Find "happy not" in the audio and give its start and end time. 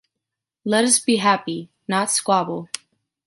1.17-2.09